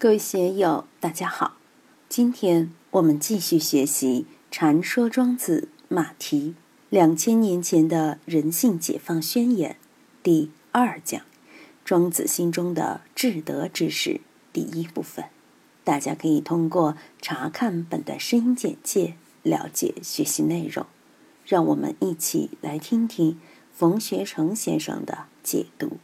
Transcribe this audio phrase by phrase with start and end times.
[0.00, 1.56] 各位学友，大家好！
[2.08, 6.54] 今天我们继续学习《禅说庄子马蹄
[6.88, 9.72] 两千年前的人性解放宣言》
[10.22, 11.22] 第二讲
[11.84, 14.20] “庄子心中的至德之士”
[14.54, 15.24] 第一部分。
[15.82, 20.86] 大家可以通过查看本段声音简介了解学习内容。
[21.44, 23.40] 让我们一起来听听
[23.72, 25.96] 冯学成先生的解读：“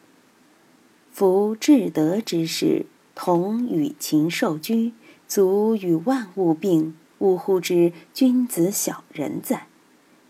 [1.15, 4.93] 夫至德之士。”同与禽兽居，
[5.29, 9.69] 足与万物并，呜呼之君子小人哉！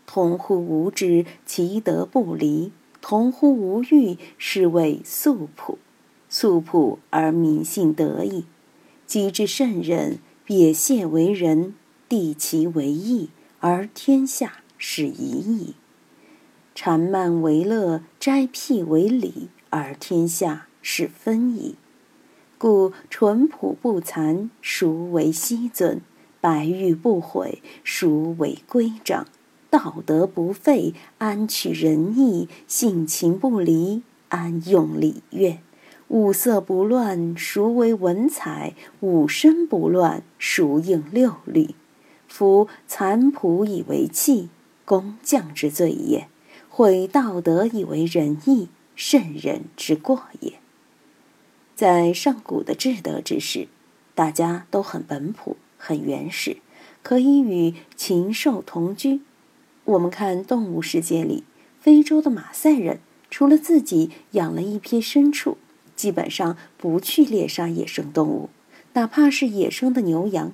[0.06, 5.78] 同乎无知，其德不离；同乎无欲，是谓素朴。
[6.28, 8.44] 素朴而民信得矣。
[9.06, 11.74] 及之圣人，别谢为仁，
[12.08, 15.74] 地其为义，而天下是夷矣。
[16.74, 21.76] 谄慢为乐，斋辟为礼，而天下是分矣。
[22.64, 25.98] 故淳朴不残，孰为希尊；
[26.40, 29.26] 白玉不毁，孰为规章？
[29.68, 32.48] 道德不废，安取仁义？
[32.66, 35.58] 性情不离，安用礼乐？
[36.08, 38.72] 五色不乱，孰为文采？
[39.00, 41.74] 五声不乱，孰应六律？
[42.26, 44.48] 夫残朴以为器，
[44.86, 46.28] 工匠之罪也；
[46.70, 50.54] 毁道德以为仁义，圣人之过也。
[51.74, 53.66] 在上古的至德之时，
[54.14, 56.58] 大家都很本朴、很原始，
[57.02, 59.22] 可以与禽兽同居。
[59.84, 61.42] 我们看动物世界里，
[61.80, 65.58] 非洲的马赛人除了自己养了一批牲畜，
[65.96, 68.50] 基本上不去猎杀野生动物，
[68.92, 70.52] 哪怕是野生的牛羊。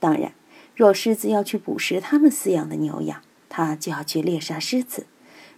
[0.00, 0.32] 当然，
[0.74, 5.06] 若狮子要去捕食他们饲养的牛羊，他就要去猎杀狮子。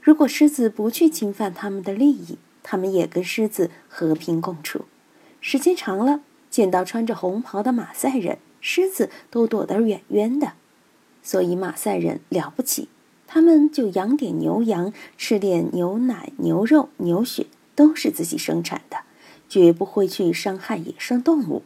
[0.03, 4.85] 如果狮子不去侵犯他们的利益，他们也跟狮子和平共处。
[5.41, 10.53] 时间长了，见到穿着红袍的马赛人，狮子都躲得远远的。
[11.23, 12.89] 所以马赛人了不起，
[13.27, 18.99] 他们就养点牛羊，吃点牛奶、牛肉、牛血，都是自己生产的，
[19.49, 21.63] 绝不会去伤害野生动物。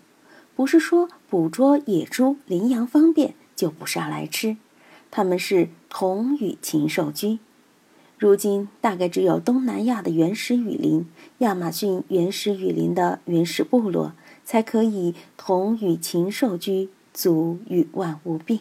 [0.55, 4.57] 不是说捕捉野猪、羚羊方便就不杀来吃，
[5.11, 7.39] 他们是同与禽兽居。
[8.23, 14.13] 如今大概只有东南亚的原始雨林、亚马逊原始雨林的原始部落，
[14.45, 18.61] 才可以同与禽兽居，足与万物并。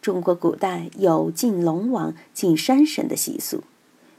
[0.00, 3.64] 中国古代有敬龙王、敬山神的习俗，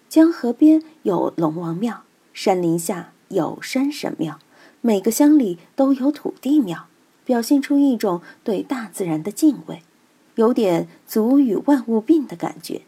[0.10, 2.04] 江河边有龙王庙，
[2.34, 4.40] 山林下有山神庙，
[4.82, 6.88] 每个乡里都有土地庙，
[7.24, 9.84] 表现出一种对大自然的敬畏，
[10.36, 12.82] 有点足与万物并的感觉。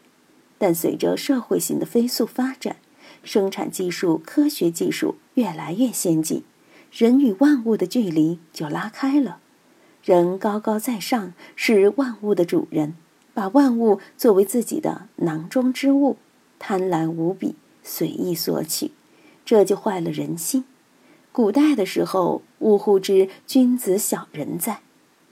[0.62, 2.76] 但随着社会性的飞速发展，
[3.24, 6.44] 生产技术、科学技术越来越先进，
[6.92, 9.40] 人与万物的距离就拉开了。
[10.04, 12.94] 人高高在上，是万物的主人，
[13.34, 16.16] 把万物作为自己的囊中之物，
[16.60, 18.92] 贪婪无比，随意索取，
[19.44, 20.64] 这就坏了人心。
[21.32, 24.82] 古代的时候，呜呼之君子小人在，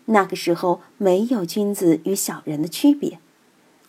[0.06, 3.20] 那个时候没有君子与小人的区别。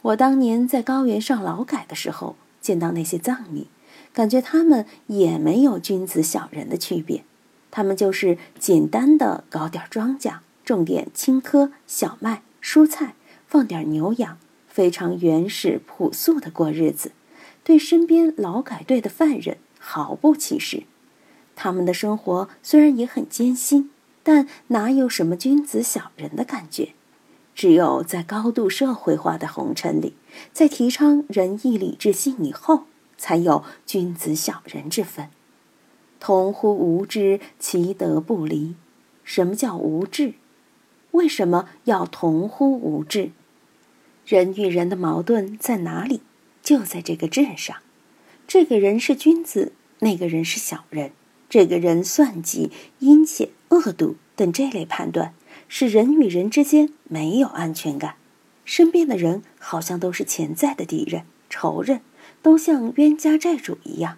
[0.03, 3.67] 我当年在高原上劳改的时候，见到那些藏民，
[4.11, 7.23] 感觉他们也没有君子小人的区别，
[7.69, 13.13] 他们就是简单的搞点庄稼，种点青稞、小麦、蔬菜，
[13.47, 17.11] 放点牛羊，非常原始朴素的过日子，
[17.63, 20.83] 对身边劳改队的犯人毫不歧视。
[21.55, 23.91] 他们的生活虽然也很艰辛，
[24.23, 26.93] 但哪有什么君子小人的感觉？
[27.53, 30.15] 只有在高度社会化的红尘里，
[30.53, 32.85] 在提倡仁义礼智信以后，
[33.17, 35.29] 才有君子小人之分。
[36.19, 38.75] 同乎无知，其德不离。
[39.23, 40.33] 什么叫无智？
[41.11, 43.31] 为什么要同乎无智？
[44.25, 46.21] 人与人的矛盾在哪里？
[46.63, 47.77] 就在这个智上。
[48.47, 51.11] 这个人是君子，那个人是小人。
[51.49, 55.33] 这个人算计、阴险、恶毒等这类判断。
[55.73, 58.15] 使人与人之间没有安全感，
[58.65, 62.01] 身边的人好像都是潜在的敌人、仇人，
[62.41, 64.17] 都像冤家债主一样。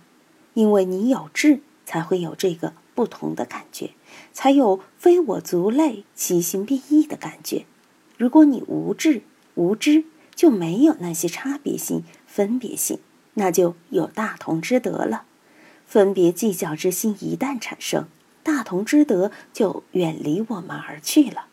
[0.55, 3.91] 因为你有智，才会有这个不同的感觉，
[4.33, 7.65] 才有非我族类，其心必异的感觉。
[8.17, 9.21] 如果你无智、
[9.53, 12.97] 无知，就没有那些差别性、分别性，
[13.35, 15.25] 那就有大同之德了。
[15.85, 18.07] 分别计较之心一旦产生。
[18.43, 21.45] 大同之德就远离我们而去了，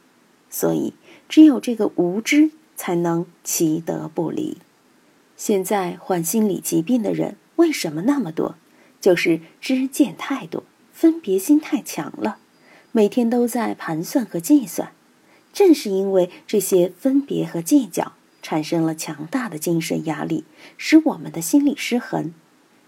[0.51, 0.93] 所以
[1.29, 4.59] 只有这个无知才能其德不离。
[5.37, 8.57] 现在患心理疾病的人为什么那么多？
[9.01, 12.39] 就是知见太多，分别心太强了。
[12.93, 14.93] 每天都在盘算和计算。
[15.53, 20.45] 正是因为这些分别和计较，产生了强大的精神压力，
[20.77, 22.35] 使我们的心理失衡。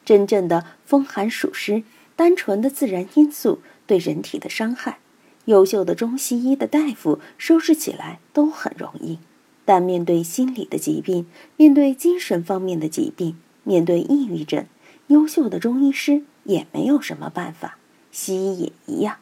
[0.05, 1.83] 真正的风寒暑湿，
[2.15, 4.99] 单纯的自然因素对人体的伤害，
[5.47, 9.19] 优秀的中西医的大夫收拾起来都很容易。
[9.65, 11.27] 但面对心理的疾病，
[11.57, 14.67] 面对精神方面的疾病，面对抑郁症，
[15.07, 17.79] 优秀的中医师也没有什么办法，
[18.11, 19.19] 西医也一样。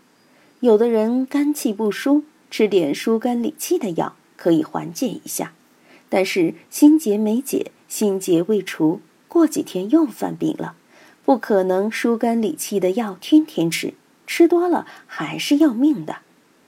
[0.61, 5.53] 有的人肝气不舒，吃点疏肝理气的药可以缓解一下，
[6.09, 10.75] 但是心结没解，心结未除，过几天又犯病了，
[11.25, 13.93] 不可能疏肝理气的药天天吃，
[14.31, 16.19] 吃多了还是要命的。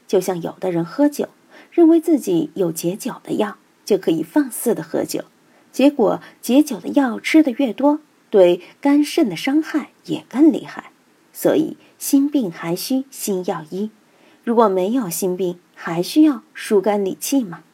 [0.08, 1.28] 就像有的人喝酒，
[1.70, 3.56] 认为自己有解酒的药。
[3.84, 5.24] 就可以放肆的喝酒，
[5.72, 7.98] 结果解酒的药吃的越多，
[8.30, 10.92] 对肝肾的伤害也更厉害。
[11.32, 13.90] 所以心病还需心药医，
[14.44, 17.64] 如果没有心病，还需要疏肝理气吗？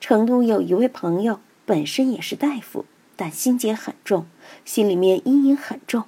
[0.00, 2.84] 成都有一位朋友，本身也是大夫，
[3.16, 4.26] 但心结很重，
[4.66, 6.04] 心里面阴影很重。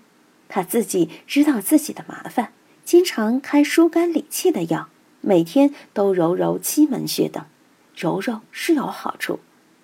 [0.49, 2.53] 他自己知道自己的麻烦，
[2.91, 4.89] 经常开疏肝理气的药，
[5.21, 7.45] 每天都揉揉七门穴等。
[7.95, 9.39] 揉揉是有好处，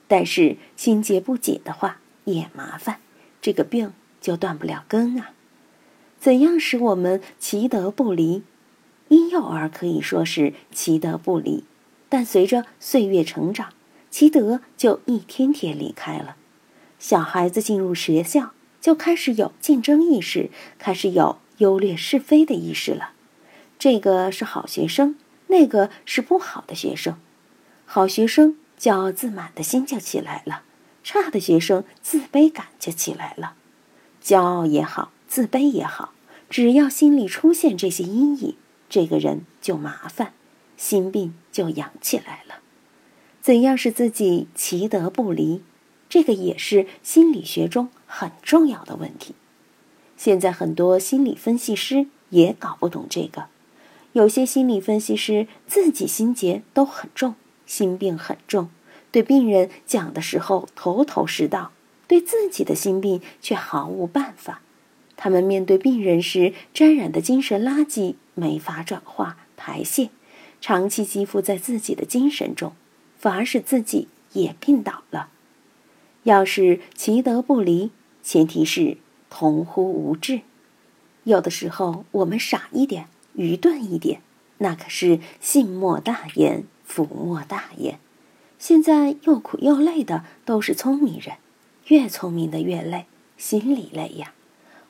[0.09, 2.99] 但是心结不解的话也麻烦，
[3.41, 5.31] 这个病就断不了根啊。
[6.19, 8.43] 怎样使我们其德不离？
[9.07, 11.63] 婴幼儿可以说是其德不离，
[12.09, 13.69] 但随着岁月成长，
[14.11, 16.35] 其德就一天天离开了。
[16.99, 18.51] 小孩子进入学校
[18.81, 20.51] 就开始有竞争意识，
[20.81, 23.11] 开始有优劣是非的意识了。
[23.79, 25.17] 这个是好学生，
[25.49, 27.19] 那个是不好的学生。
[27.85, 30.63] 好学生骄傲自满的心就起来了，
[31.05, 33.55] 差的学生自卑感就起来了。
[34.23, 36.13] 骄傲也好，自卑也好，
[36.51, 38.57] 只要心里出现这些阴影，
[38.89, 40.33] 这个人就麻烦，
[40.77, 42.57] 心病就养起来了。
[43.41, 45.63] 怎样使自己其德不离？
[46.09, 49.35] 这个也是心理学中很重要的问题。
[50.17, 53.47] 现在很多心理分析师也搞不懂这个，
[54.13, 57.35] 有些心理分析师自己心结都很重。
[57.67, 58.69] 心病很重，
[59.11, 61.73] 对病人讲的时候头头是道，
[62.07, 64.61] 对自己的心病却毫无办法。
[65.17, 70.11] 他们面对病人时沾染的精神垃圾没法转化排泄，
[70.61, 72.73] 长期积附在自己的精神中，
[73.19, 75.31] 反而使自己也病倒了。
[76.23, 77.91] 要是其德不离，
[78.23, 78.97] 前提是
[79.31, 80.43] 同乎无智。
[81.25, 84.21] 有的时候我们傻一点，愚钝一点，
[84.59, 86.65] 那可是信莫大焉。
[86.89, 87.99] 福莫大焉，
[88.61, 91.39] 现在又苦又累的都是聪明人，
[91.89, 93.07] 越聪明的越累，
[93.37, 94.33] 心里累呀。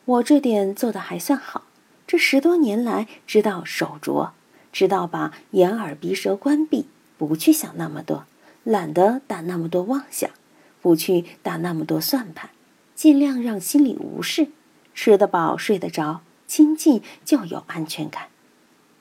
[0.04, 1.62] 我这点做的还算好，
[2.06, 4.34] 这十多年来知道守拙，
[4.70, 6.86] 知道把眼耳鼻舌关闭，
[7.16, 8.26] 不去想那么多，
[8.62, 10.30] 懒得打那么多妄想，
[10.82, 12.50] 不去打那么多算盘，
[12.96, 14.48] 尽量让心里无事，
[14.93, 18.25] 吃得饱睡得着，清静就有安全感。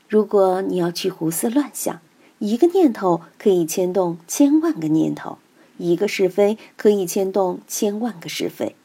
[0.07, 2.00] 如果你要去胡思乱想。
[2.39, 5.38] 一个念头可以牵动千万个念头，
[5.77, 8.75] 一个是非可以牵动千万个是非。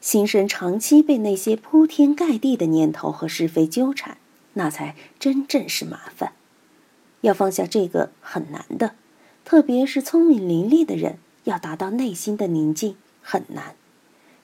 [0.00, 4.16] 心神长期被那些铺天盖地的念头和是非纠缠，
[4.54, 6.34] 那才真正是麻烦。
[7.22, 8.94] 要放下这个很难的，
[9.44, 13.74] 特别是聪明伶俐的人，要达到内心的宁静很难。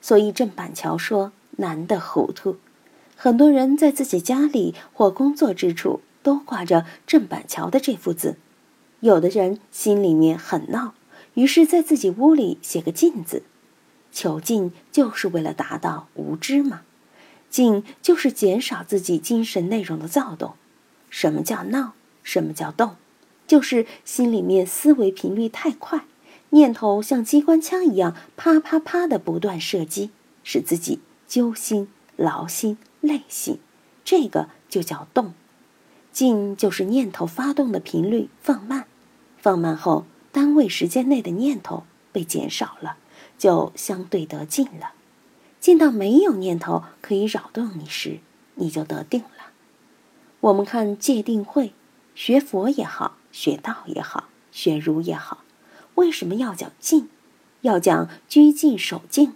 [0.01, 2.57] 所以郑板桥说：“难的糊涂。”
[3.15, 8.37] 很多人在自己家里或工作之处都挂着郑板桥的这幅字。
[8.99, 10.93] 有的人心里面很闹，
[11.33, 13.43] 于是在自己屋里写个静字，
[14.11, 16.81] 求静就是为了达到无知嘛。
[17.49, 20.53] 静就是减少自己精神内容的躁动。
[21.09, 21.93] 什么叫闹？
[22.21, 22.97] 什么叫动？
[23.47, 26.05] 就是心里面思维频率太快，
[26.51, 30.11] 念头像机关枪一样啪啪啪的不断射击，
[30.43, 33.59] 使自己揪心、劳心、累心，
[34.05, 35.33] 这个就叫动。
[36.11, 38.85] 静就是念头发动的频率放慢，
[39.37, 42.97] 放慢后，单位时间内的念头被减少了，
[43.37, 44.93] 就相对得静了。
[45.59, 48.19] 静到没有念头可以扰动你时，
[48.55, 49.51] 你就得定了。
[50.39, 51.73] 我们看戒定慧，
[52.15, 55.43] 学佛也好，学道也好，学儒也好，
[55.97, 57.09] 为什么要讲静？
[57.61, 59.33] 要讲拘静守静？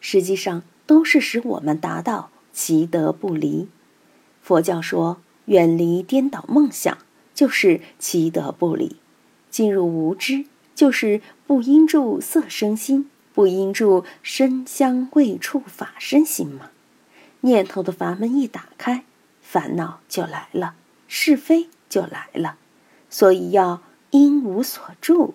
[0.00, 3.68] 实际上都是使我们达到其德不离。
[4.40, 5.20] 佛教说。
[5.46, 6.98] 远离颠倒梦想，
[7.34, 8.94] 就是其德不离；
[9.50, 16.70] 进入无知，就是不因住色生心，不因住身香味触法生心嘛。
[17.40, 19.04] 念头的阀门一打开，
[19.40, 20.76] 烦恼就来了，
[21.08, 22.56] 是非就来了，
[23.10, 25.34] 所以要因无所住